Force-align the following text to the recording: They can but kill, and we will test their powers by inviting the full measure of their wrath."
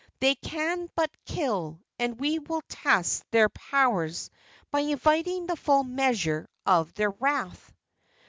They 0.19 0.33
can 0.33 0.89
but 0.95 1.11
kill, 1.25 1.79
and 1.99 2.19
we 2.19 2.39
will 2.39 2.63
test 2.67 3.23
their 3.29 3.49
powers 3.49 4.31
by 4.71 4.79
inviting 4.79 5.45
the 5.45 5.55
full 5.55 5.83
measure 5.83 6.49
of 6.65 6.91
their 6.95 7.11
wrath." 7.11 7.71